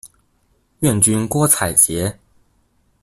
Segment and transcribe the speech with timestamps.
[0.81, 2.15] 願君郭采潔